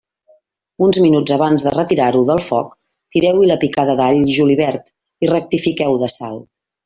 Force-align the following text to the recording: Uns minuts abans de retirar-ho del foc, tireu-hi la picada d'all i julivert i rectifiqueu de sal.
Uns 0.85 0.99
minuts 1.01 1.33
abans 1.35 1.65
de 1.67 1.73
retirar-ho 1.75 2.23
del 2.29 2.41
foc, 2.45 2.73
tireu-hi 3.17 3.51
la 3.51 3.59
picada 3.65 3.97
d'all 4.01 4.23
i 4.33 4.35
julivert 4.39 4.91
i 5.27 5.31
rectifiqueu 5.35 6.01
de 6.05 6.13
sal. 6.15 6.43